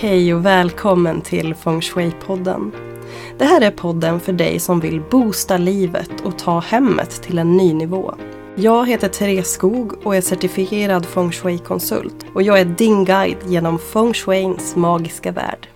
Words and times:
Hej 0.00 0.34
och 0.34 0.46
välkommen 0.46 1.20
till 1.20 1.54
Feng 1.54 1.80
Shui-podden. 1.80 2.70
Det 3.38 3.44
här 3.44 3.60
är 3.60 3.70
podden 3.70 4.20
för 4.20 4.32
dig 4.32 4.58
som 4.58 4.80
vill 4.80 5.02
boosta 5.10 5.56
livet 5.56 6.20
och 6.24 6.38
ta 6.38 6.60
hemmet 6.60 7.10
till 7.22 7.38
en 7.38 7.56
ny 7.56 7.74
nivå. 7.74 8.14
Jag 8.56 8.88
heter 8.88 9.08
Therese 9.08 9.50
Skog 9.50 9.92
och 10.02 10.16
är 10.16 10.20
certifierad 10.20 11.06
Feng 11.06 11.32
Shui-konsult 11.32 12.26
och 12.34 12.42
jag 12.42 12.60
är 12.60 12.64
din 12.64 13.04
guide 13.04 13.38
genom 13.46 13.78
Feng 13.78 14.14
Shuins 14.14 14.76
magiska 14.76 15.32
värld. 15.32 15.68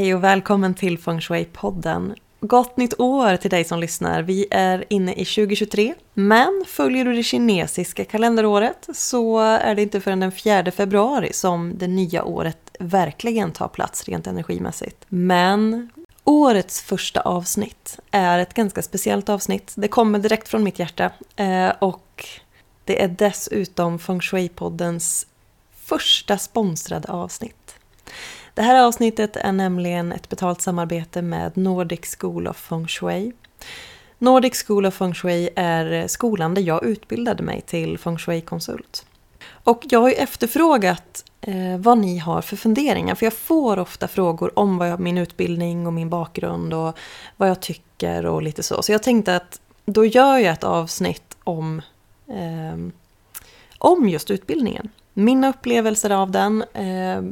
Hej 0.00 0.14
och 0.14 0.24
välkommen 0.24 0.74
till 0.74 0.98
Feng 0.98 1.20
Shui-podden. 1.20 2.14
Gott 2.40 2.76
nytt 2.76 3.00
år 3.00 3.36
till 3.36 3.50
dig 3.50 3.64
som 3.64 3.80
lyssnar. 3.80 4.22
Vi 4.22 4.46
är 4.50 4.84
inne 4.88 5.12
i 5.12 5.24
2023. 5.24 5.94
Men 6.14 6.64
följer 6.66 7.04
du 7.04 7.12
det 7.12 7.22
kinesiska 7.22 8.04
kalenderåret 8.04 8.88
så 8.94 9.38
är 9.38 9.74
det 9.74 9.82
inte 9.82 10.00
förrän 10.00 10.20
den 10.20 10.32
4 10.32 10.70
februari 10.70 11.32
som 11.32 11.78
det 11.78 11.86
nya 11.86 12.24
året 12.24 12.76
verkligen 12.78 13.52
tar 13.52 13.68
plats 13.68 14.04
rent 14.04 14.26
energimässigt. 14.26 15.04
Men 15.08 15.90
årets 16.24 16.82
första 16.82 17.20
avsnitt 17.20 17.98
är 18.10 18.38
ett 18.38 18.54
ganska 18.54 18.82
speciellt 18.82 19.28
avsnitt. 19.28 19.72
Det 19.76 19.88
kommer 19.88 20.18
direkt 20.18 20.48
från 20.48 20.64
mitt 20.64 20.78
hjärta 20.78 21.10
eh, 21.36 21.72
och 21.78 22.26
det 22.84 23.02
är 23.02 23.08
dessutom 23.08 23.98
Feng 23.98 24.20
Shui-poddens 24.20 25.26
första 25.84 26.38
sponsrade 26.38 27.08
avsnitt. 27.08 27.76
Det 28.54 28.62
här 28.62 28.82
avsnittet 28.82 29.36
är 29.36 29.52
nämligen 29.52 30.12
ett 30.12 30.28
betalt 30.28 30.60
samarbete 30.60 31.22
med 31.22 31.56
Nordic 31.56 32.16
School 32.18 32.48
of 32.48 32.56
Feng 32.56 32.88
Shui. 32.88 33.32
Nordic 34.18 34.64
School 34.66 34.86
of 34.86 34.94
Feng 34.94 35.14
Shui 35.14 35.48
är 35.56 36.08
skolan 36.08 36.54
där 36.54 36.62
jag 36.62 36.84
utbildade 36.84 37.42
mig 37.42 37.60
till 37.60 37.98
Feng 37.98 38.18
Shui-konsult. 38.18 39.06
Och 39.64 39.82
jag 39.82 40.00
har 40.00 40.08
ju 40.08 40.14
efterfrågat 40.14 41.24
eh, 41.40 41.78
vad 41.78 41.98
ni 41.98 42.18
har 42.18 42.42
för 42.42 42.56
funderingar, 42.56 43.14
för 43.14 43.26
jag 43.26 43.32
får 43.32 43.78
ofta 43.78 44.08
frågor 44.08 44.58
om 44.58 44.78
vad 44.78 44.88
jag, 44.90 45.00
min 45.00 45.18
utbildning 45.18 45.86
och 45.86 45.92
min 45.92 46.10
bakgrund 46.10 46.74
och 46.74 46.98
vad 47.36 47.48
jag 47.48 47.60
tycker 47.60 48.26
och 48.26 48.42
lite 48.42 48.62
så. 48.62 48.82
Så 48.82 48.92
jag 48.92 49.02
tänkte 49.02 49.36
att 49.36 49.60
då 49.84 50.04
gör 50.04 50.38
jag 50.38 50.52
ett 50.52 50.64
avsnitt 50.64 51.36
om, 51.44 51.82
eh, 52.28 52.92
om 53.78 54.08
just 54.08 54.30
utbildningen. 54.30 54.88
Mina 55.14 55.48
upplevelser 55.48 56.10
av 56.10 56.30
den. 56.30 56.64
Eh, 56.72 57.22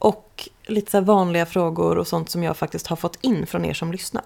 och 0.00 0.48
lite 0.66 0.90
så 0.90 1.00
vanliga 1.00 1.46
frågor 1.46 1.98
och 1.98 2.06
sånt 2.06 2.30
som 2.30 2.42
jag 2.42 2.56
faktiskt 2.56 2.86
har 2.86 2.96
fått 2.96 3.18
in 3.20 3.46
från 3.46 3.64
er 3.64 3.74
som 3.74 3.92
lyssnar. 3.92 4.24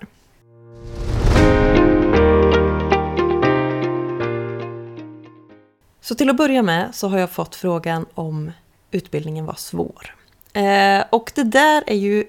Så 6.00 6.14
till 6.14 6.30
att 6.30 6.36
börja 6.36 6.62
med 6.62 6.94
så 6.94 7.08
har 7.08 7.18
jag 7.18 7.30
fått 7.30 7.56
frågan 7.56 8.06
om 8.14 8.52
utbildningen 8.90 9.46
var 9.46 9.54
svår. 9.54 10.14
Eh, 10.52 11.04
och 11.10 11.32
det 11.34 11.42
där 11.42 11.84
är 11.86 11.96
ju... 11.96 12.24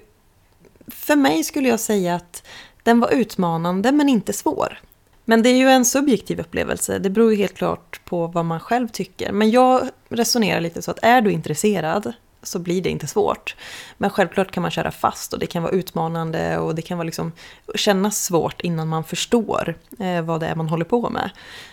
För 0.86 1.16
mig 1.16 1.44
skulle 1.44 1.68
jag 1.68 1.80
säga 1.80 2.14
att 2.14 2.42
den 2.82 3.00
var 3.00 3.14
utmanande 3.14 3.92
men 3.92 4.08
inte 4.08 4.32
svår. 4.32 4.80
Men 5.24 5.42
det 5.42 5.48
är 5.48 5.56
ju 5.56 5.68
en 5.68 5.84
subjektiv 5.84 6.40
upplevelse. 6.40 6.98
Det 6.98 7.10
beror 7.10 7.30
ju 7.30 7.36
helt 7.36 7.54
klart 7.54 8.00
på 8.04 8.26
vad 8.26 8.44
man 8.44 8.60
själv 8.60 8.88
tycker. 8.88 9.32
Men 9.32 9.50
jag 9.50 9.88
resonerar 10.08 10.60
lite 10.60 10.82
så 10.82 10.90
att 10.90 10.98
är 11.02 11.20
du 11.20 11.32
intresserad 11.32 12.12
så 12.46 12.58
blir 12.58 12.82
det 12.82 12.90
inte 12.90 13.06
svårt. 13.06 13.56
Men 13.96 14.10
självklart 14.10 14.50
kan 14.50 14.62
man 14.62 14.70
köra 14.70 14.90
fast 14.90 15.32
och 15.32 15.38
det 15.38 15.46
kan 15.46 15.62
vara 15.62 15.72
utmanande 15.72 16.58
och 16.58 16.74
det 16.74 16.82
kan 16.82 16.98
vara 16.98 17.06
liksom 17.06 17.32
kännas 17.74 18.24
svårt 18.24 18.60
innan 18.60 18.88
man 18.88 19.04
förstår 19.04 19.74
eh, 19.98 20.22
vad 20.22 20.40
det 20.40 20.46
är 20.46 20.54
man 20.54 20.68
håller 20.68 20.84
på 20.84 21.10
med. 21.10 21.30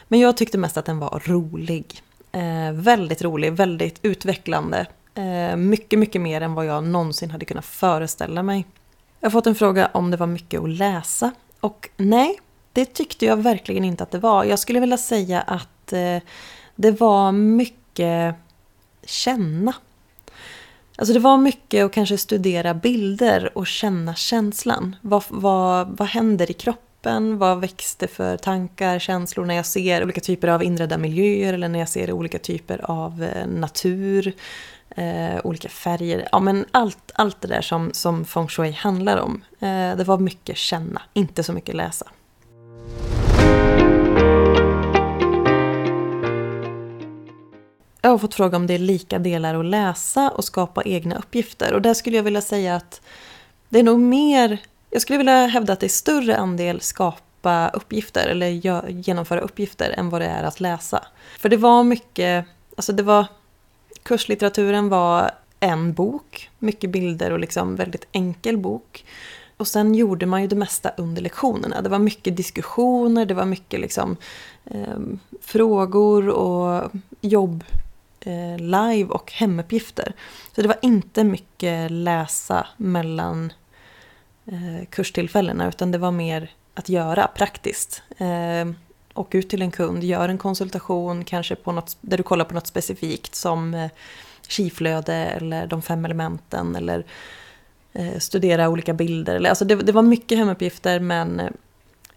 Men 0.08 0.20
jag 0.20 0.38
tyckte 0.38 0.58
mest 0.58 0.78
att 0.78 0.86
den 0.86 1.00
var 1.00 1.22
rolig. 1.26 2.02
Eh, 2.32 2.72
väldigt 2.72 3.22
rolig, 3.22 3.54
väldigt 3.54 4.00
utvecklande. 4.02 4.86
Eh, 5.16 5.56
mycket, 5.56 6.00
mycket 6.00 6.22
mer 6.22 6.42
än 6.42 6.54
vad 6.54 6.66
jag 6.66 6.84
någonsin 6.84 7.32
hade 7.32 7.46
kunnat 7.46 7.66
föreställa 7.66 8.44
mig. 8.44 8.66
Jag 9.20 9.26
har 9.26 9.32
fått 9.32 9.48
en 9.48 9.56
fråga 9.56 9.90
om 9.94 10.12
det 10.12 10.18
var 10.18 10.28
mycket 10.28 10.62
att 10.62 10.70
läsa. 10.70 11.32
Och 11.60 11.90
nej, 11.98 12.40
det 12.74 12.86
tyckte 12.86 13.26
jag 13.26 13.38
verkligen 13.38 13.84
inte 13.84 14.04
att 14.04 14.12
det 14.12 14.20
var. 14.20 14.44
Jag 14.44 14.60
skulle 14.60 14.80
vilja 14.80 14.98
säga 14.98 15.42
att 15.42 15.94
eh, 15.94 16.18
det 16.76 16.92
var 16.92 17.32
mycket 17.32 18.36
känna. 19.06 19.74
Alltså 20.96 21.14
det 21.14 21.20
var 21.20 21.38
mycket 21.38 21.86
att 21.86 21.92
kanske 21.92 22.18
studera 22.18 22.74
bilder 22.74 23.58
och 23.58 23.68
känna 23.68 24.16
känslan. 24.16 24.96
Vad, 25.02 25.24
vad, 25.30 25.98
vad 25.98 26.08
händer 26.08 26.52
i 26.52 26.54
kroppen? 26.54 27.38
Vad 27.38 27.62
växte 27.62 28.08
för 28.08 28.38
tankar, 28.38 29.00
känslor 29.00 29.46
när 29.46 29.56
jag 29.56 29.66
ser 29.66 30.04
olika 30.04 30.22
typer 30.22 30.48
av 30.48 30.64
inredda 30.64 30.98
miljöer 30.98 31.54
eller 31.54 31.68
när 31.68 31.80
jag 31.80 31.90
ser 31.90 32.12
olika 32.12 32.40
typer 32.40 32.92
av 32.92 33.24
eh, 33.24 33.48
natur, 33.48 34.34
eh, 34.90 35.40
olika 35.44 35.70
färger. 35.70 36.28
Ja, 36.32 36.40
men 36.40 36.66
allt, 36.72 37.12
allt 37.14 37.42
det 37.42 37.48
där 37.48 37.62
som, 37.62 37.90
som 37.94 38.26
feng 38.26 38.48
shui 38.48 38.72
handlar 38.72 39.18
om. 39.18 39.44
Eh, 39.60 39.98
det 39.98 40.04
var 40.04 40.18
mycket 40.18 40.58
känna, 40.58 41.02
inte 41.14 41.44
så 41.44 41.54
mycket 41.54 41.76
läsa. 41.76 42.06
Jag 48.06 48.10
har 48.10 48.18
fått 48.18 48.36
fråga 48.36 48.58
om 48.58 48.68
det 48.68 48.74
är 48.74 48.80
lika 48.80 49.20
delar 49.20 49.56
att 49.56 49.66
läsa 49.66 50.30
och 50.30 50.44
skapa 50.44 50.84
egna 50.84 51.16
uppgifter. 51.16 51.74
Och 51.74 51.82
där 51.82 51.94
skulle 51.94 52.16
jag 52.16 52.24
vilja 52.24 52.42
säga 52.42 52.76
att 52.76 53.02
det 53.70 53.80
är 53.80 53.84
nog 53.84 54.00
mer... 54.00 54.58
Jag 54.90 55.02
skulle 55.02 55.18
vilja 55.18 55.46
hävda 55.46 55.74
att 55.74 55.80
det 55.80 55.86
är 55.86 55.90
större 55.90 56.38
andel 56.38 56.82
skapa 56.82 57.70
uppgifter 57.70 58.28
eller 58.28 58.48
genomföra 58.90 59.40
uppgifter 59.40 59.90
än 59.90 60.10
vad 60.10 60.22
det 60.22 60.26
är 60.26 60.44
att 60.44 60.60
läsa. 60.60 61.06
För 61.40 61.50
det 61.50 61.58
var 61.58 61.84
mycket... 61.84 62.46
Alltså 62.76 62.94
det 62.94 63.04
var... 63.04 63.26
Kurslitteraturen 64.04 64.90
var 64.90 65.32
en 65.60 65.94
bok, 65.94 66.50
mycket 66.60 66.90
bilder 66.90 67.32
och 67.32 67.40
liksom 67.40 67.76
väldigt 67.76 68.08
enkel 68.12 68.58
bok. 68.58 69.06
Och 69.58 69.68
sen 69.68 69.96
gjorde 69.96 70.26
man 70.26 70.42
ju 70.42 70.48
det 70.48 70.56
mesta 70.56 70.92
under 70.98 71.22
lektionerna. 71.22 71.82
Det 71.82 71.90
var 71.90 72.00
mycket 72.00 72.38
diskussioner, 72.38 73.26
det 73.26 73.34
var 73.34 73.46
mycket 73.46 73.80
liksom, 73.80 74.18
eh, 74.66 74.98
frågor 75.42 76.30
och 76.30 76.92
jobb 77.22 77.64
Eh, 78.26 78.58
live 78.58 79.10
och 79.10 79.32
hemuppgifter. 79.32 80.14
Så 80.56 80.62
det 80.62 80.68
var 80.68 80.78
inte 80.82 81.24
mycket 81.24 81.92
läsa 81.92 82.68
mellan 82.78 83.54
eh, 84.46 84.86
kurstillfällena 84.90 85.68
utan 85.68 85.92
det 85.92 85.98
var 85.98 86.12
mer 86.12 86.52
att 86.74 86.90
göra 86.90 87.28
praktiskt. 87.28 88.04
Eh, 88.18 88.74
och 89.14 89.30
ut 89.32 89.50
till 89.50 89.62
en 89.62 89.72
kund, 89.72 90.04
gör 90.04 90.30
en 90.30 90.38
konsultation 90.38 91.26
kanske 91.26 91.56
på 91.56 91.72
något, 91.72 91.98
där 92.02 92.18
du 92.18 92.24
kollar 92.24 92.46
på 92.46 92.54
något 92.54 92.68
specifikt 92.68 93.36
som 93.36 93.74
eh, 93.74 93.92
skiflöde 94.50 95.16
eller 95.16 95.68
de 95.68 95.82
fem 95.82 96.06
elementen 96.06 96.76
eller 96.76 97.06
studera 98.20 98.70
olika 98.70 98.94
bilder. 98.94 99.46
Alltså 99.46 99.66
det, 99.66 99.76
det 99.76 99.92
var 99.92 100.02
mycket 100.02 100.38
hemuppgifter 100.38 101.00
men 101.00 101.42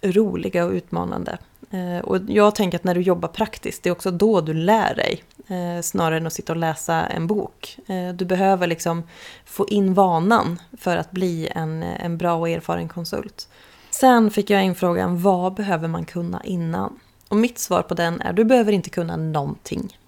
roliga 0.02 0.64
och 0.64 0.72
utmanande. 0.72 1.38
Eh, 1.76 2.00
och 2.00 2.20
jag 2.28 2.54
tänker 2.54 2.78
att 2.78 2.84
när 2.84 2.94
du 2.94 3.00
jobbar 3.00 3.28
praktiskt, 3.28 3.82
det 3.82 3.88
är 3.88 3.92
också 3.92 4.10
då 4.10 4.40
du 4.40 4.54
lär 4.54 4.94
dig. 4.94 5.22
Eh, 5.48 5.82
snarare 5.82 6.16
än 6.16 6.26
att 6.26 6.32
sitta 6.32 6.52
och 6.52 6.58
läsa 6.58 7.06
en 7.06 7.26
bok. 7.26 7.78
Eh, 7.86 8.14
du 8.14 8.24
behöver 8.24 8.66
liksom 8.66 9.02
få 9.44 9.68
in 9.68 9.94
vanan 9.94 10.60
för 10.78 10.96
att 10.96 11.10
bli 11.10 11.48
en, 11.54 11.82
en 11.82 12.18
bra 12.18 12.34
och 12.34 12.48
erfaren 12.48 12.88
konsult. 12.88 13.48
Sen 13.90 14.30
fick 14.30 14.50
jag 14.50 14.64
in 14.64 14.74
frågan, 14.74 15.22
vad 15.22 15.54
behöver 15.54 15.88
man 15.88 16.04
kunna 16.04 16.42
innan? 16.44 17.00
Och 17.28 17.36
mitt 17.36 17.58
svar 17.58 17.82
på 17.82 17.94
den 17.94 18.20
är, 18.20 18.32
du 18.32 18.44
behöver 18.44 18.72
inte 18.72 18.90
kunna 18.90 19.16
någonting. 19.16 19.98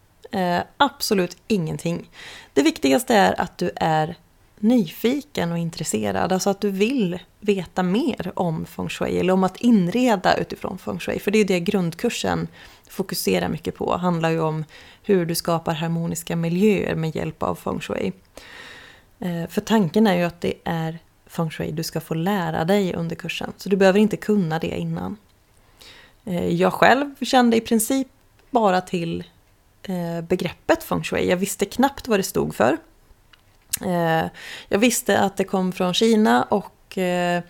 absolut 0.77 1.37
ingenting. 1.47 2.11
Det 2.53 2.63
viktigaste 2.63 3.15
är 3.15 3.41
att 3.41 3.59
du 3.59 3.71
är 3.77 4.17
nyfiken 4.61 5.53
och 5.53 5.59
intresserad. 5.59 6.33
Alltså 6.33 6.51
att 6.51 6.61
du 6.61 6.71
vill 6.71 7.19
veta 7.41 7.83
mer 7.83 8.33
om 8.35 8.67
feng 8.67 8.89
shui 8.89 9.19
eller 9.19 9.33
om 9.33 9.45
att 9.45 9.57
inreda 9.57 10.37
utifrån 10.37 10.79
feng 10.79 10.99
shui. 10.99 11.19
För 11.19 11.31
det 11.31 11.39
är 11.39 11.41
ju 11.41 11.45
det 11.45 11.61
grundkursen 11.61 12.49
fokuserar 12.89 13.49
mycket 13.49 13.75
på. 13.75 13.93
Det 13.93 13.99
handlar 13.99 14.31
ju 14.31 14.41
om 14.41 14.65
hur 15.03 15.27
du 15.27 15.35
skapar 15.35 15.75
harmoniska 15.75 16.37
miljöer 16.37 16.95
med 16.95 17.17
hjälp 17.17 17.43
av 17.43 17.55
feng 17.55 17.81
shui. 17.81 18.13
Eh, 19.19 19.49
för 19.49 19.61
tanken 19.61 20.07
är 20.07 20.17
ju 20.17 20.23
att 20.23 20.41
det 20.41 20.55
är 20.65 20.99
feng 21.27 21.51
shui 21.51 21.73
du 21.73 21.83
ska 21.83 22.01
få 22.01 22.15
lära 22.15 22.65
dig 22.65 22.95
under 22.95 23.17
kursen. 23.17 23.53
Så 23.57 23.69
du 23.69 23.77
behöver 23.77 23.99
inte 23.99 24.17
kunna 24.17 24.59
det 24.59 24.79
innan. 24.79 25.17
Eh, 26.25 26.49
jag 26.49 26.73
själv 26.73 27.15
kände 27.25 27.57
i 27.57 27.61
princip 27.61 28.09
bara 28.51 28.81
till 28.81 29.25
eh, 29.83 30.21
begreppet 30.29 30.85
feng 30.85 31.05
shui. 31.05 31.29
Jag 31.29 31.37
visste 31.37 31.65
knappt 31.65 32.09
vad 32.09 32.19
det 32.19 32.23
stod 32.23 32.55
för. 32.55 32.77
Eh, 33.85 34.27
jag 34.69 34.79
visste 34.79 35.19
att 35.19 35.37
det 35.37 35.45
kom 35.45 35.73
från 35.73 35.95
Kina 35.95 36.43
och 36.43 36.99
eh, 36.99 37.43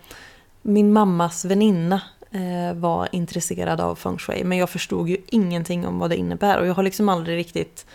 min 0.61 0.93
mammas 0.93 1.45
väninna 1.45 2.01
eh, 2.31 2.73
var 2.73 3.09
intresserad 3.11 3.81
av 3.81 3.95
feng 3.95 4.17
shui. 4.17 4.43
Men 4.43 4.57
jag 4.57 4.69
förstod 4.69 5.09
ju 5.09 5.17
ingenting 5.27 5.87
om 5.87 5.99
vad 5.99 6.09
det 6.09 6.15
innebär 6.15 6.59
och 6.59 6.67
jag 6.67 6.73
har 6.73 6.83
liksom 6.83 7.09
aldrig 7.09 7.37
riktigt... 7.37 7.85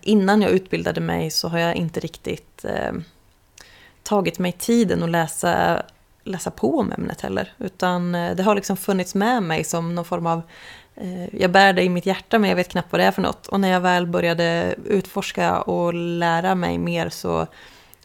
Innan 0.00 0.42
jag 0.42 0.50
utbildade 0.50 1.00
mig 1.00 1.30
så 1.30 1.48
har 1.48 1.58
jag 1.58 1.74
inte 1.76 2.00
riktigt 2.00 2.64
tagit 4.02 4.38
mig 4.38 4.52
tiden 4.52 5.02
att 5.02 5.10
läsa 5.10 5.82
läsa 6.24 6.50
på 6.50 6.78
om 6.78 6.92
ämnet 6.92 7.20
heller. 7.20 7.52
Utan 7.58 8.12
det 8.12 8.42
har 8.42 8.54
liksom 8.54 8.76
funnits 8.76 9.14
med 9.14 9.42
mig 9.42 9.64
som 9.64 9.94
någon 9.94 10.04
form 10.04 10.26
av 10.26 10.42
Eh, 10.96 11.40
jag 11.40 11.50
bär 11.50 11.72
det 11.72 11.82
i 11.82 11.88
mitt 11.88 12.06
hjärta 12.06 12.38
men 12.38 12.50
jag 12.50 12.56
vet 12.56 12.68
knappt 12.68 12.92
vad 12.92 13.00
det 13.00 13.04
är 13.04 13.10
för 13.10 13.22
något. 13.22 13.46
Och 13.46 13.60
när 13.60 13.68
jag 13.68 13.80
väl 13.80 14.06
började 14.06 14.74
utforska 14.84 15.60
och 15.60 15.94
lära 15.94 16.54
mig 16.54 16.78
mer 16.78 17.08
så 17.08 17.46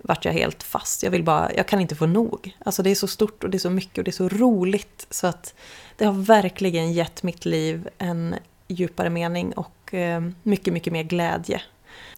vart 0.03 0.25
jag 0.25 0.33
helt 0.33 0.63
fast. 0.63 1.03
Jag 1.03 1.11
vill 1.11 1.23
bara, 1.23 1.51
jag 1.53 1.67
kan 1.67 1.81
inte 1.81 1.95
få 1.95 2.05
nog. 2.05 2.57
Alltså 2.65 2.83
det 2.83 2.89
är 2.89 2.95
så 2.95 3.07
stort 3.07 3.43
och 3.43 3.49
det 3.49 3.57
är 3.57 3.59
så 3.59 3.69
mycket 3.69 3.97
och 3.97 4.03
det 4.03 4.09
är 4.09 4.11
så 4.11 4.29
roligt. 4.29 5.07
Så 5.09 5.27
att 5.27 5.53
det 5.97 6.05
har 6.05 6.13
verkligen 6.13 6.93
gett 6.93 7.23
mitt 7.23 7.45
liv 7.45 7.89
en 7.97 8.35
djupare 8.67 9.09
mening 9.09 9.53
och 9.53 9.93
eh, 9.93 10.21
mycket, 10.43 10.73
mycket 10.73 10.93
mer 10.93 11.03
glädje. 11.03 11.61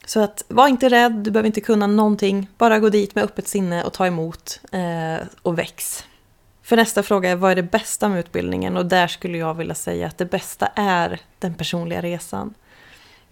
Så 0.06 0.20
att 0.20 0.44
var 0.48 0.68
inte 0.68 0.90
rädd, 0.90 1.12
du 1.12 1.32
behöver 1.32 1.48
inte 1.48 1.62
kunna 1.62 1.88
någonting. 1.88 2.48
Bara 2.58 2.80
gå 2.80 2.90
dit 2.90 3.16
med 3.16 3.24
öppet 3.24 3.48
sinne 3.48 3.84
och 3.84 3.94
ta 3.94 4.08
emot 4.08 4.60
eh, 4.72 5.28
och 5.42 5.60
väx. 5.60 6.04
För 6.64 6.76
nästa 6.76 7.04
fråga 7.04 7.30
är 7.30 7.36
vad 7.36 7.52
är 7.52 7.56
det 7.56 7.64
bästa 7.64 8.10
med 8.10 8.20
utbildningen? 8.20 8.78
Och 8.78 8.86
där 8.86 9.08
skulle 9.08 9.38
jag 9.38 9.54
vilja 9.54 9.76
säga 9.76 10.08
att 10.08 10.18
det 10.18 10.26
bästa 10.26 10.68
är 10.76 11.22
den 11.40 11.54
personliga 11.54 12.02
resan. 12.02 12.54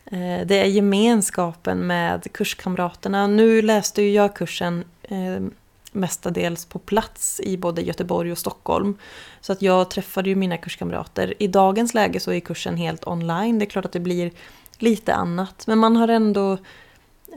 Eh, 0.06 0.46
det 0.46 0.62
är 0.62 0.66
gemenskapen 0.66 1.88
med 1.88 2.34
kurskamraterna. 2.34 3.28
Nu 3.28 3.62
läste 3.62 4.02
ju 4.02 4.12
jag 4.12 4.36
kursen 4.36 4.84
eh, 5.04 5.40
mestadels 5.92 6.66
på 6.66 6.80
plats 6.80 7.40
i 7.44 7.58
både 7.58 7.82
Göteborg 7.82 8.32
och 8.32 8.38
Stockholm. 8.38 8.98
Så 9.42 9.52
att 9.52 9.62
jag 9.62 9.90
träffade 9.90 10.30
ju 10.30 10.36
mina 10.36 10.58
kurskamrater. 10.58 11.34
I 11.40 11.48
dagens 11.48 11.94
läge 11.94 12.20
så 12.20 12.32
är 12.32 12.40
kursen 12.40 12.78
helt 12.78 13.08
online. 13.08 13.60
Det 13.60 13.66
är 13.66 13.70
klart 13.70 13.86
att 13.86 13.92
det 13.92 14.00
blir 14.00 14.32
lite 14.78 15.14
annat. 15.14 15.68
Men 15.68 15.78
man 15.78 15.96
har 15.96 16.08
ändå... 16.08 16.58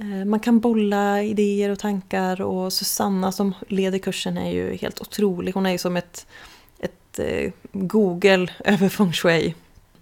Eh, 0.01 0.25
man 0.25 0.41
kan 0.41 0.61
bolla 0.61 1.23
idéer 1.23 1.71
och 1.71 1.79
tankar 1.79 2.41
och 2.41 2.73
Susanna 2.73 3.33
som 3.33 3.55
leder 3.69 3.99
kursen 3.99 4.39
är 4.39 4.51
ju 4.51 4.77
helt 4.77 5.01
otrolig. 5.01 5.53
Hon 5.55 5.67
är 5.67 5.71
ju 5.71 5.79
som 5.79 5.97
ett, 5.97 6.27
ett 6.79 7.19
eh, 7.19 7.53
Google 7.73 8.53
över 8.65 8.89
feng 8.89 9.13
shui. 9.13 9.55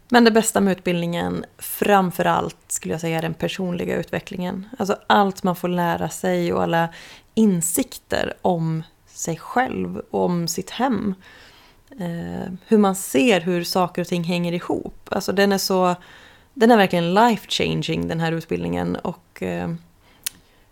Men 0.08 0.24
det 0.24 0.30
bästa 0.30 0.60
med 0.60 0.72
utbildningen, 0.78 1.44
framför 1.58 2.24
allt 2.24 2.56
skulle 2.68 2.94
jag 2.94 3.00
säga, 3.00 3.18
är 3.18 3.22
den 3.22 3.34
personliga 3.34 3.96
utvecklingen. 3.96 4.68
Alltså 4.78 4.96
allt 5.06 5.42
man 5.42 5.56
får 5.56 5.68
lära 5.68 6.08
sig 6.08 6.52
och 6.52 6.62
alla 6.62 6.88
insikter 7.34 8.34
om 8.42 8.82
sig 9.06 9.36
själv 9.36 10.02
och 10.10 10.24
om 10.24 10.48
sitt 10.48 10.70
hem. 10.70 11.14
Eh, 12.00 12.52
hur 12.66 12.78
man 12.78 12.94
ser 12.94 13.40
hur 13.40 13.64
saker 13.64 14.02
och 14.02 14.08
ting 14.08 14.24
hänger 14.24 14.52
ihop. 14.52 15.08
Alltså 15.10 15.32
den 15.32 15.52
är 15.52 15.58
så... 15.58 15.94
Den 16.54 16.70
är 16.70 16.76
verkligen 16.76 17.14
life 17.14 17.46
changing 17.48 18.08
den 18.08 18.20
här 18.20 18.32
utbildningen 18.32 18.96
och 18.96 19.42
eh, 19.42 19.74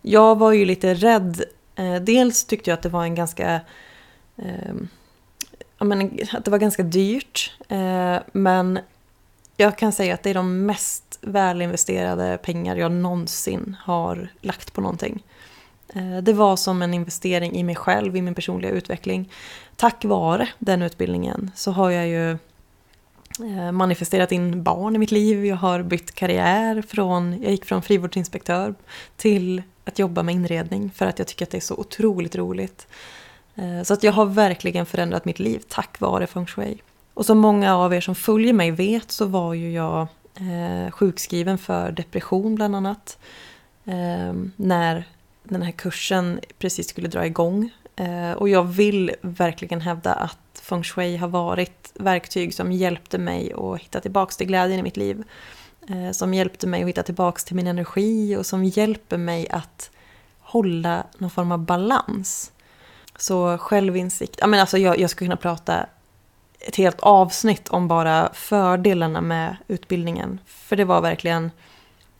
jag 0.03 0.39
var 0.39 0.53
ju 0.53 0.65
lite 0.65 0.95
rädd. 0.95 1.45
Eh, 1.75 1.95
dels 1.95 2.45
tyckte 2.45 2.71
jag 2.71 2.77
att 2.77 2.83
det 2.83 2.89
var 2.89 3.05
en 3.05 3.15
ganska 3.15 3.61
eh, 4.37 4.75
men, 5.79 6.19
att 6.33 6.45
det 6.45 6.51
var 6.51 6.59
ganska 6.59 6.83
dyrt. 6.83 7.53
Eh, 7.69 8.17
men 8.33 8.79
jag 9.57 9.79
kan 9.79 9.93
säga 9.93 10.15
att 10.15 10.23
det 10.23 10.31
är 10.31 10.35
de 10.35 10.67
mest 10.67 11.19
välinvesterade 11.21 12.39
pengar 12.43 12.77
jag 12.77 12.93
någonsin 12.93 13.77
har 13.81 14.29
lagt 14.41 14.73
på 14.73 14.81
någonting. 14.81 15.23
Eh, 15.95 16.19
det 16.19 16.33
var 16.33 16.57
som 16.57 16.83
en 16.83 16.95
investering 16.95 17.55
i 17.55 17.63
mig 17.63 17.77
själv, 17.77 18.17
i 18.17 18.23
min 18.23 18.35
personliga 18.35 18.71
utveckling. 18.71 19.33
Tack 19.77 20.05
vare 20.05 20.49
den 20.59 20.83
utbildningen 20.83 21.51
så 21.55 21.71
har 21.71 21.91
jag 21.91 22.09
ju 22.09 22.39
Eh, 23.43 23.73
manifesterat 23.73 24.33
in 24.33 24.63
barn 24.63 24.97
i 24.97 24.99
mitt 24.99 25.11
liv. 25.11 25.47
Jag 25.47 25.57
har 25.57 25.83
bytt 25.83 26.15
karriär. 26.15 26.83
Från, 26.83 27.43
jag 27.43 27.51
gick 27.51 27.65
från 27.65 27.83
frivårdsinspektör 27.83 28.75
till 29.17 29.63
att 29.85 29.99
jobba 29.99 30.23
med 30.23 30.35
inredning 30.35 30.91
för 30.91 31.07
att 31.07 31.19
jag 31.19 31.29
tycker 31.29 31.45
att 31.45 31.51
det 31.51 31.59
är 31.59 31.61
så 31.61 31.75
otroligt 31.75 32.37
roligt. 32.37 32.87
Eh, 33.55 33.83
så 33.83 33.95
att 33.95 34.03
jag 34.03 34.13
har 34.13 34.27
verkligen 34.27 34.87
förändrat 34.87 35.25
mitt 35.25 35.39
liv 35.39 35.63
tack 35.69 36.01
vare 36.01 36.27
feng 36.27 36.47
shui. 36.47 36.83
Och 37.15 37.27
som 37.27 37.39
många 37.39 37.77
av 37.77 37.95
er 37.95 38.01
som 38.01 38.15
följer 38.15 38.53
mig 38.53 38.71
vet 38.71 39.11
så 39.11 39.27
var 39.27 39.55
ju 39.55 39.73
jag 39.73 40.07
eh, 40.35 40.91
sjukskriven 40.91 41.59
för 41.59 41.93
depression 41.93 42.55
bland 42.55 42.77
annat. 42.77 43.19
När 44.57 45.05
den 45.43 45.63
här 45.63 45.71
kursen 45.73 46.41
precis 46.59 46.89
skulle 46.89 47.09
dra 47.09 47.27
igång. 47.27 47.71
Och 48.37 48.49
jag 48.49 48.63
vill 48.65 49.11
verkligen 49.21 49.81
hävda 49.81 50.15
att 50.15 50.50
feng 50.61 50.85
shui 50.85 51.17
har 51.17 51.29
varit 51.29 51.93
verktyg 51.95 52.55
som 52.55 52.73
hjälpte 52.73 53.19
mig 53.19 53.53
att 53.53 53.81
hitta 53.81 54.01
tillbaka 54.01 54.33
till 54.33 54.47
glädjen 54.47 54.81
i 54.81 54.83
mitt 54.83 54.97
liv. 54.97 55.25
Eh, 55.89 56.11
som 56.11 56.35
hjälpte 56.35 56.67
mig 56.67 56.83
att 56.83 56.89
hitta 56.89 57.03
tillbaka 57.03 57.41
till 57.41 57.57
min 57.57 57.67
energi 57.67 58.37
och 58.37 58.47
som 58.47 58.65
hjälper 58.65 59.17
mig 59.17 59.49
att 59.51 59.91
hålla 60.41 61.07
någon 61.19 61.31
form 61.31 61.53
av 61.53 61.59
balans. 61.59 62.53
Så 63.17 63.59
självinsikt, 63.59 64.37
ja, 64.41 64.47
men 64.47 64.61
alltså 64.61 64.79
jag, 64.79 64.99
jag 64.99 65.11
skulle 65.11 65.27
kunna 65.27 65.37
prata 65.37 65.87
ett 66.61 66.77
helt 66.77 67.01
avsnitt 67.01 67.69
om 67.69 67.89
bara 67.89 68.31
fördelarna 68.33 69.21
med 69.21 69.57
utbildningen. 69.69 70.41
För 70.47 70.77
det 70.77 70.85
var 70.85 71.01
verkligen... 71.01 71.51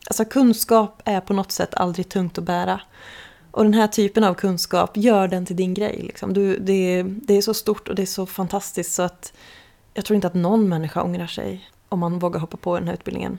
Alltså 0.07 0.25
kunskap 0.25 1.01
är 1.05 1.21
på 1.21 1.33
något 1.33 1.51
sätt 1.51 1.73
aldrig 1.73 2.09
tungt 2.09 2.37
att 2.37 2.43
bära. 2.43 2.81
Och 3.51 3.63
den 3.63 3.73
här 3.73 3.87
typen 3.87 4.23
av 4.23 4.33
kunskap, 4.33 4.97
gör 4.97 5.27
den 5.27 5.45
till 5.45 5.55
din 5.55 5.73
grej. 5.73 6.01
Liksom. 6.03 6.33
Du, 6.33 6.57
det, 6.57 7.03
det 7.03 7.33
är 7.37 7.41
så 7.41 7.53
stort 7.53 7.87
och 7.87 7.95
det 7.95 8.01
är 8.01 8.05
så 8.05 8.25
fantastiskt 8.25 8.93
så 8.93 9.01
att 9.01 9.33
jag 9.93 10.05
tror 10.05 10.15
inte 10.15 10.27
att 10.27 10.33
någon 10.33 10.69
människa 10.69 11.03
ångrar 11.03 11.27
sig 11.27 11.69
om 11.89 11.99
man 11.99 12.19
vågar 12.19 12.39
hoppa 12.39 12.57
på 12.57 12.79
den 12.79 12.87
här 12.87 12.93
utbildningen. 12.93 13.37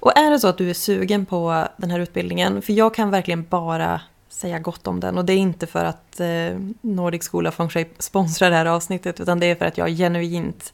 Och 0.00 0.18
är 0.18 0.30
det 0.30 0.38
så 0.38 0.48
att 0.48 0.58
du 0.58 0.70
är 0.70 0.74
sugen 0.74 1.26
på 1.26 1.68
den 1.76 1.90
här 1.90 2.00
utbildningen, 2.00 2.62
för 2.62 2.72
jag 2.72 2.94
kan 2.94 3.10
verkligen 3.10 3.44
bara 3.44 4.00
säga 4.28 4.58
gott 4.58 4.86
om 4.86 5.00
den. 5.00 5.18
Och 5.18 5.24
det 5.24 5.32
är 5.32 5.36
inte 5.36 5.66
för 5.66 5.84
att 5.84 6.20
eh, 6.20 6.58
Nordic 6.80 7.28
School 7.28 7.46
of 7.46 7.54
Feng 7.54 7.68
Shui 7.68 7.86
sponsrar 7.98 8.50
det 8.50 8.56
här 8.56 8.66
avsnittet 8.66 9.20
utan 9.20 9.40
det 9.40 9.46
är 9.46 9.54
för 9.54 9.64
att 9.64 9.78
jag 9.78 9.88
genuint 9.88 10.72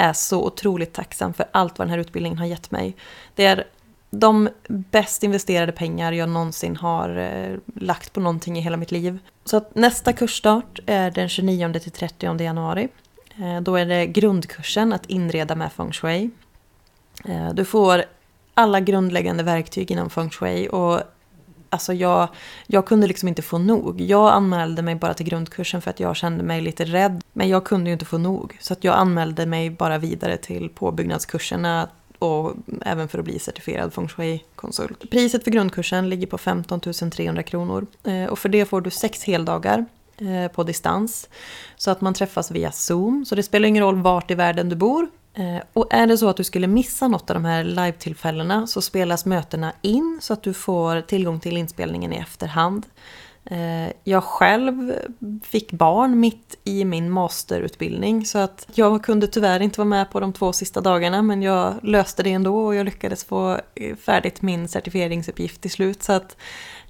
är 0.00 0.12
så 0.12 0.44
otroligt 0.44 0.92
tacksam 0.92 1.32
för 1.32 1.46
allt 1.52 1.78
vad 1.78 1.88
den 1.88 1.92
här 1.92 1.98
utbildningen 1.98 2.38
har 2.38 2.46
gett 2.46 2.70
mig. 2.70 2.96
Det 3.34 3.44
är 3.44 3.64
de 4.10 4.48
bäst 4.68 5.22
investerade 5.22 5.72
pengar 5.72 6.12
jag 6.12 6.28
någonsin 6.28 6.76
har 6.76 7.16
eh, 7.16 7.56
lagt 7.74 8.12
på 8.12 8.20
någonting 8.20 8.58
i 8.58 8.60
hela 8.60 8.76
mitt 8.76 8.90
liv. 8.90 9.18
Så 9.44 9.56
att 9.56 9.74
nästa 9.74 10.12
kursstart 10.12 10.80
är 10.86 11.10
den 11.10 11.28
29 11.28 11.72
till 11.72 11.92
30 11.92 12.42
januari. 12.42 12.88
Eh, 13.38 13.60
då 13.60 13.76
är 13.76 13.86
det 13.86 14.06
grundkursen 14.06 14.92
att 14.92 15.06
inreda 15.06 15.54
med 15.54 15.72
feng 15.72 15.92
shui. 15.92 16.30
Eh, 17.24 17.54
du 17.54 17.64
får 17.64 18.04
alla 18.54 18.80
grundläggande 18.80 19.42
verktyg 19.42 19.90
inom 19.90 20.10
feng 20.10 20.30
shui 20.30 20.68
och 20.68 21.00
Alltså 21.70 21.92
jag, 21.92 22.28
jag 22.66 22.86
kunde 22.86 23.06
liksom 23.06 23.28
inte 23.28 23.42
få 23.42 23.58
nog. 23.58 24.00
Jag 24.00 24.32
anmälde 24.32 24.82
mig 24.82 24.94
bara 24.94 25.14
till 25.14 25.26
grundkursen 25.26 25.82
för 25.82 25.90
att 25.90 26.00
jag 26.00 26.16
kände 26.16 26.44
mig 26.44 26.60
lite 26.60 26.84
rädd. 26.84 27.24
Men 27.32 27.48
jag 27.48 27.64
kunde 27.64 27.90
ju 27.90 27.92
inte 27.92 28.04
få 28.04 28.18
nog. 28.18 28.56
Så 28.60 28.72
att 28.72 28.84
jag 28.84 28.94
anmälde 28.94 29.46
mig 29.46 29.70
bara 29.70 29.98
vidare 29.98 30.36
till 30.36 30.68
påbyggnadskurserna 30.68 31.88
och 32.18 32.54
även 32.84 33.08
för 33.08 33.18
att 33.18 33.24
bli 33.24 33.38
certifierad 33.38 33.92
feng 33.92 34.08
shui-konsult. 34.08 35.10
Priset 35.10 35.44
för 35.44 35.50
grundkursen 35.50 36.08
ligger 36.08 36.26
på 36.26 36.38
15 36.38 36.80
300 36.80 37.42
kronor. 37.42 37.86
Eh, 38.04 38.24
och 38.24 38.38
för 38.38 38.48
det 38.48 38.64
får 38.64 38.80
du 38.80 38.90
sex 38.90 39.24
heldagar 39.24 39.84
eh, 40.18 40.52
på 40.52 40.62
distans. 40.62 41.28
Så 41.76 41.90
att 41.90 42.00
man 42.00 42.14
träffas 42.14 42.50
via 42.50 42.72
Zoom. 42.72 43.24
Så 43.24 43.34
det 43.34 43.42
spelar 43.42 43.68
ingen 43.68 43.84
roll 43.84 44.02
vart 44.02 44.30
i 44.30 44.34
världen 44.34 44.68
du 44.68 44.76
bor. 44.76 45.08
Eh, 45.34 45.62
och 45.72 45.86
är 45.90 46.06
det 46.06 46.18
så 46.18 46.28
att 46.28 46.36
du 46.36 46.44
skulle 46.44 46.66
missa 46.66 47.08
något 47.08 47.30
av 47.30 47.34
de 47.34 47.44
här 47.44 47.64
live-tillfällena 47.64 48.66
så 48.66 48.82
spelas 48.82 49.26
mötena 49.26 49.72
in 49.82 50.18
så 50.22 50.32
att 50.32 50.42
du 50.42 50.54
får 50.54 51.00
tillgång 51.00 51.40
till 51.40 51.56
inspelningen 51.56 52.12
i 52.12 52.16
efterhand. 52.16 52.86
Eh, 53.44 53.92
jag 54.04 54.24
själv 54.24 54.92
fick 55.42 55.72
barn 55.72 56.20
mitt 56.20 56.58
i 56.64 56.84
min 56.84 57.10
masterutbildning 57.10 58.26
så 58.26 58.38
att 58.38 58.68
jag 58.74 59.04
kunde 59.04 59.26
tyvärr 59.26 59.60
inte 59.60 59.80
vara 59.80 59.88
med 59.88 60.10
på 60.10 60.20
de 60.20 60.32
två 60.32 60.52
sista 60.52 60.80
dagarna 60.80 61.22
men 61.22 61.42
jag 61.42 61.74
löste 61.82 62.22
det 62.22 62.32
ändå 62.32 62.66
och 62.66 62.74
jag 62.74 62.84
lyckades 62.84 63.24
få 63.24 63.60
eh, 63.74 63.96
färdigt 63.96 64.42
min 64.42 64.68
certifieringsuppgift 64.68 65.60
till 65.60 65.70
slut 65.70 66.02
så 66.02 66.12
att 66.12 66.36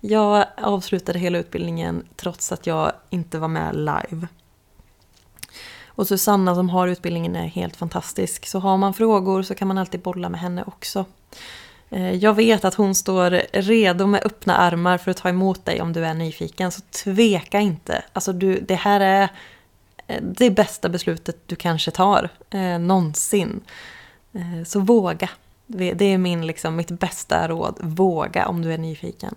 jag 0.00 0.44
avslutade 0.56 1.18
hela 1.18 1.38
utbildningen 1.38 2.06
trots 2.16 2.52
att 2.52 2.66
jag 2.66 2.92
inte 3.10 3.38
var 3.38 3.48
med 3.48 3.76
live. 3.76 4.28
Och 6.00 6.08
Susanna 6.08 6.54
som 6.54 6.70
har 6.70 6.88
utbildningen 6.88 7.36
är 7.36 7.46
helt 7.46 7.76
fantastisk. 7.76 8.46
Så 8.46 8.58
har 8.58 8.76
man 8.76 8.94
frågor 8.94 9.42
så 9.42 9.54
kan 9.54 9.68
man 9.68 9.78
alltid 9.78 10.00
bolla 10.00 10.28
med 10.28 10.40
henne 10.40 10.64
också. 10.66 11.04
Eh, 11.90 12.14
jag 12.14 12.34
vet 12.34 12.64
att 12.64 12.74
hon 12.74 12.94
står 12.94 13.30
redo 13.52 14.06
med 14.06 14.22
öppna 14.24 14.56
armar 14.56 14.98
för 14.98 15.10
att 15.10 15.16
ta 15.16 15.28
emot 15.28 15.64
dig 15.64 15.80
om 15.80 15.92
du 15.92 16.04
är 16.06 16.14
nyfiken. 16.14 16.72
Så 16.72 16.80
tveka 17.04 17.60
inte. 17.60 18.04
Alltså 18.12 18.32
du, 18.32 18.60
det 18.60 18.74
här 18.74 19.00
är 19.00 19.28
eh, 20.06 20.22
det 20.22 20.50
bästa 20.50 20.88
beslutet 20.88 21.36
du 21.46 21.56
kanske 21.56 21.90
tar 21.90 22.28
eh, 22.50 22.78
någonsin. 22.78 23.60
Eh, 24.32 24.64
så 24.66 24.80
våga. 24.80 25.30
Det 25.66 26.04
är 26.04 26.18
min, 26.18 26.46
liksom, 26.46 26.76
mitt 26.76 26.90
bästa 26.90 27.48
råd. 27.48 27.76
Våga 27.80 28.46
om 28.46 28.62
du 28.62 28.72
är 28.72 28.78
nyfiken. 28.78 29.34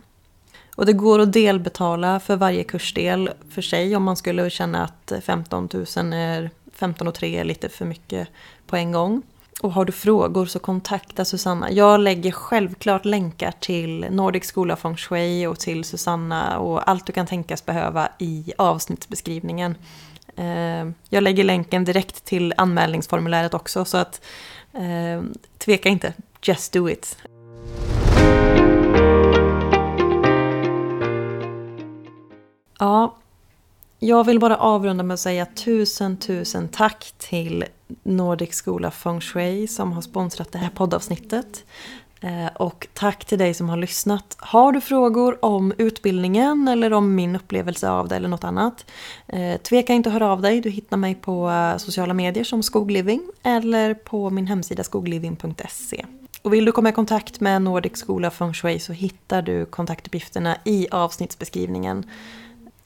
Och 0.75 0.85
det 0.85 0.93
går 0.93 1.19
att 1.19 1.33
delbetala 1.33 2.19
för 2.19 2.35
varje 2.35 2.63
kursdel 2.63 3.29
för 3.49 3.61
sig 3.61 3.95
om 3.95 4.03
man 4.03 4.15
skulle 4.15 4.49
känna 4.49 4.83
att 4.83 5.13
15 5.21 5.69
000 5.73 6.13
är 6.13 6.49
15 6.73 7.07
och 7.07 7.13
3 7.13 7.37
är 7.37 7.43
lite 7.43 7.69
för 7.69 7.85
mycket 7.85 8.27
på 8.67 8.75
en 8.75 8.91
gång. 8.91 9.21
Och 9.61 9.73
har 9.73 9.85
du 9.85 9.91
frågor 9.91 10.45
så 10.45 10.59
kontakta 10.59 11.25
Susanna. 11.25 11.71
Jag 11.71 11.99
lägger 11.99 12.31
självklart 12.31 13.05
länkar 13.05 13.51
till 13.59 14.05
Nordic 14.09 14.51
School 14.51 14.71
of 14.71 14.79
Feng 14.79 14.97
Shui 14.97 15.47
och 15.47 15.59
till 15.59 15.83
Susanna 15.83 16.59
och 16.59 16.89
allt 16.89 17.05
du 17.05 17.13
kan 17.13 17.27
tänkas 17.27 17.65
behöva 17.65 18.09
i 18.19 18.53
avsnittsbeskrivningen. 18.57 19.75
Eh, 20.35 20.89
jag 21.09 21.23
lägger 21.23 21.43
länken 21.43 21.85
direkt 21.85 22.25
till 22.25 22.53
anmälningsformuläret 22.57 23.53
också 23.53 23.85
så 23.85 23.97
att 23.97 24.21
eh, 24.73 25.23
tveka 25.57 25.89
inte, 25.89 26.13
just 26.41 26.73
do 26.73 26.89
it. 26.89 27.17
Ja, 32.83 33.15
jag 33.99 34.23
vill 34.23 34.39
bara 34.39 34.57
avrunda 34.57 35.03
med 35.03 35.13
att 35.13 35.19
säga 35.19 35.45
tusen, 35.45 36.17
tusen 36.17 36.67
tack 36.67 37.13
till 37.17 37.65
Nordic 38.03 38.61
School 38.61 38.85
of 38.85 38.93
Feng 38.93 39.21
Shui 39.21 39.67
som 39.67 39.91
har 39.91 40.01
sponsrat 40.01 40.51
det 40.51 40.57
här 40.57 40.69
poddavsnittet. 40.69 41.63
Eh, 42.21 42.47
och 42.55 42.87
tack 42.93 43.25
till 43.25 43.37
dig 43.37 43.53
som 43.53 43.69
har 43.69 43.77
lyssnat. 43.77 44.35
Har 44.39 44.71
du 44.71 44.81
frågor 44.81 45.45
om 45.45 45.73
utbildningen 45.77 46.67
eller 46.67 46.93
om 46.93 47.15
min 47.15 47.35
upplevelse 47.35 47.89
av 47.89 48.07
det 48.07 48.15
eller 48.15 48.29
något 48.29 48.43
annat? 48.43 48.85
Eh, 49.27 49.57
tveka 49.57 49.93
inte 49.93 50.09
att 50.09 50.13
höra 50.13 50.31
av 50.31 50.41
dig. 50.41 50.61
Du 50.61 50.69
hittar 50.69 50.97
mig 50.97 51.15
på 51.15 51.49
eh, 51.49 51.77
sociala 51.77 52.13
medier 52.13 52.43
som 52.43 52.63
Skogliving 52.63 53.21
eller 53.43 53.93
på 53.93 54.29
min 54.29 54.47
hemsida 54.47 54.83
skogliving.se. 54.83 56.05
Och 56.41 56.53
vill 56.53 56.65
du 56.65 56.71
komma 56.71 56.89
i 56.89 56.91
kontakt 56.91 57.39
med 57.39 57.61
Nordic 57.61 58.03
School 58.03 58.25
of 58.25 58.33
Feng 58.33 58.53
Shui 58.53 58.79
så 58.79 58.93
hittar 58.93 59.41
du 59.41 59.65
kontaktuppgifterna 59.65 60.57
i 60.65 60.87
avsnittsbeskrivningen. 60.91 62.05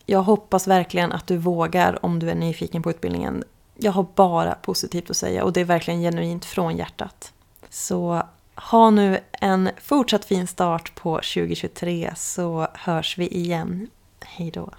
Jag 0.10 0.24
hoppas 0.24 0.68
verkligen 0.68 1.12
att 1.12 1.28
du 1.28 1.38
vågar 1.38 2.06
om 2.06 2.20
du 2.20 2.30
är 2.30 2.36
nyfiken 2.36 2.84
på 2.84 2.90
utbildningen. 2.90 3.44
Jag 3.76 3.92
har 3.92 4.06
bara 4.16 4.56
positivt 4.56 5.10
att 5.10 5.18
säga 5.18 5.44
och 5.44 5.54
det 5.54 5.62
är 5.62 5.66
verkligen 5.66 6.02
genuint 6.02 6.46
från 6.46 6.78
hjärtat. 6.78 7.34
Så 7.70 8.24
ha 8.56 8.90
nu 8.90 9.20
en 9.32 9.70
fortsatt 9.82 10.26
fin 10.26 10.48
start 10.48 10.96
på 10.96 11.16
2023 11.16 12.14
så 12.16 12.68
hörs 12.74 13.18
vi 13.18 13.28
igen. 13.28 13.88
Hejdå. 14.22 14.70